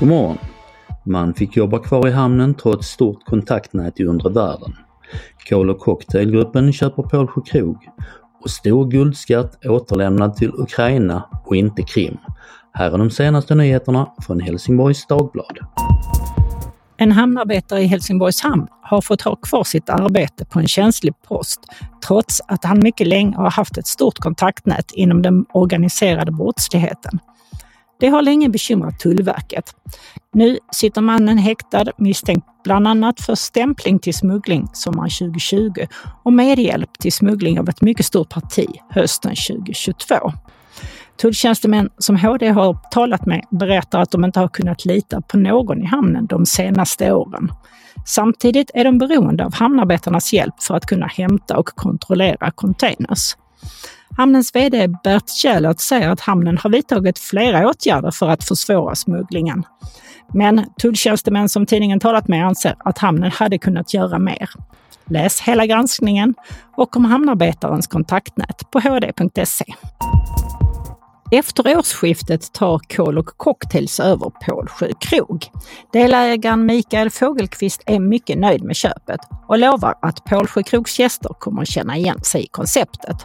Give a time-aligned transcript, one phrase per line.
[0.00, 0.38] God morgon!
[1.04, 4.76] Man fick jobba kvar i hamnen trots stort kontaktnät i undre världen.
[5.48, 7.76] Kol och cocktailgruppen köper Pålsjö krog
[8.42, 12.16] och stor guldskatt återlämnad till Ukraina och inte Krim.
[12.72, 15.58] Här är de senaste nyheterna från Helsingborgs Dagblad.
[16.96, 21.60] En hamnarbetare i Helsingborgs hamn har fått ha kvar sitt arbete på en känslig post
[22.06, 27.20] trots att han mycket länge har haft ett stort kontaktnät inom den organiserade brottsligheten.
[27.98, 29.74] Det har länge bekymrat Tullverket.
[30.32, 35.86] Nu sitter mannen häktad misstänkt bland annat för stämpling till smuggling sommaren 2020
[36.22, 40.32] och medhjälp till smuggling av ett mycket stort parti hösten 2022.
[41.20, 45.82] Tulltjänstemän som HD har talat med berättar att de inte har kunnat lita på någon
[45.82, 47.52] i hamnen de senaste åren.
[48.06, 53.36] Samtidigt är de beroende av hamnarbetarnas hjälp för att kunna hämta och kontrollera containers.
[54.16, 59.62] Hamnens VD Bert Kjellert säger att hamnen har vidtagit flera åtgärder för att försvåra smugglingen.
[60.34, 64.50] Men tulltjänstemän som tidningen talat med anser att hamnen hade kunnat göra mer.
[65.04, 66.34] Läs hela granskningen
[66.76, 69.64] och om hamnarbetarens kontaktnät på hd.se.
[71.30, 75.46] Efter årsskiftet tar Kol och Cocktails över Pålsjö krog.
[75.92, 81.62] Delägaren Mikael Fågelqvist är mycket nöjd med köpet och lovar att Pålsjö krogs gäster kommer
[81.62, 83.16] att känna igen sig i konceptet.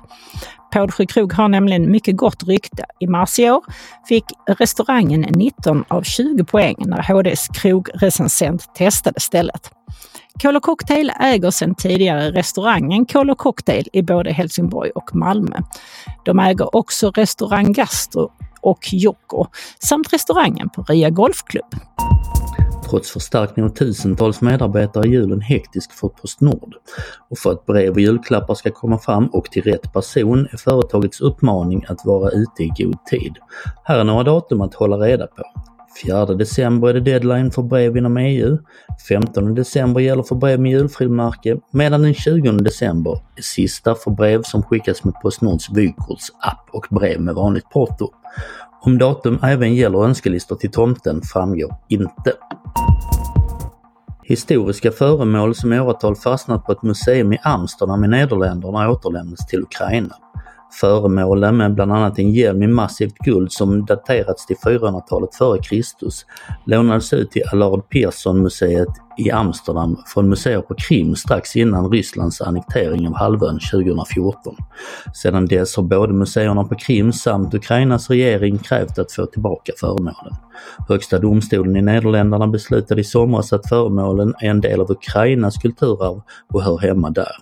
[0.73, 2.85] Pålsjö krog har nämligen mycket gott rykte.
[2.99, 3.63] I mars i år
[4.07, 9.71] fick restaurangen 19 av 20 poäng när HDs krogrecensent testade stället.
[10.41, 15.57] Kol Cocktail äger sedan tidigare restaurangen Kol Cocktail i både Helsingborg och Malmö.
[16.25, 19.45] De äger också restaurang Gastro och Jocko
[19.79, 21.75] samt restaurangen på Ria Golfklubb.
[22.89, 26.75] Trots förstärkning av tusentals medarbetare är julen hektisk för Postnord.
[27.29, 31.21] Och för att brev och julklappar ska komma fram och till rätt person är företagets
[31.21, 33.35] uppmaning att vara ute i god tid.
[33.83, 35.43] Här är några datum att hålla reda på.
[36.05, 38.57] 4 december är det deadline för brev inom EU.
[39.09, 44.41] 15 december gäller för brev med julfrimärke medan den 20 december är sista för brev
[44.43, 48.09] som skickas med Postnords vykortsapp och brev med vanligt porto.
[48.81, 52.33] Om datum även gäller önskelistor till tomten framgår inte.
[54.23, 59.61] Historiska föremål som i åratal fastnat på ett museum i Amsterdam i Nederländerna återlämnas till
[59.61, 60.15] Ukraina.
[60.71, 66.25] Föremålen med bland annat en hjälm i massivt guld som daterats till 400-talet före Kristus
[66.65, 73.07] lånades ut till Allard Pearson-museet i Amsterdam från museer på Krim strax innan Rysslands annektering
[73.07, 74.55] av halvön 2014.
[75.13, 80.33] Sedan dess har både museerna på Krim samt Ukrainas regering krävt att få tillbaka föremålen.
[80.87, 86.21] Högsta domstolen i Nederländerna beslutade i somras att föremålen är en del av Ukrainas kulturarv
[86.53, 87.35] och hör hemma där.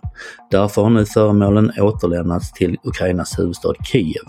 [0.52, 4.24] Därför har nu föremålen återlämnats till Ukrainas huvudstad Kiev.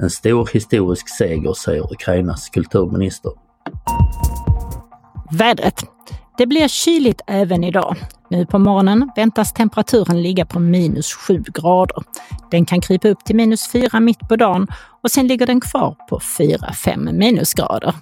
[0.00, 3.32] En stor historisk seger, säger Ukrainas kulturminister.
[5.30, 5.84] Vädret.
[6.38, 7.96] Det blir kyligt även idag.
[8.30, 12.02] Nu på morgonen väntas temperaturen ligga på minus 7 grader.
[12.50, 14.66] Den kan krypa upp till minus 4 mitt på dagen
[15.02, 17.94] och sen ligger den kvar på 4-5 minusgrader.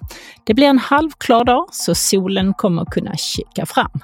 [0.43, 3.99] Det blir en halvklar dag så solen kommer kunna kika fram.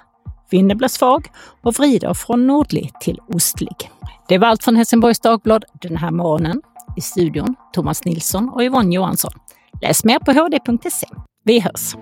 [0.50, 1.28] Vinden blir svag
[1.64, 3.91] och vrider från nordlig till ostlig.
[4.28, 6.62] Det var allt från Helsingborgs Dagblad den här morgonen.
[6.97, 9.31] I studion Thomas Nilsson och Yvonne Johansson.
[9.81, 11.08] Läs mer på hd.se.
[11.44, 11.96] Vi hörs!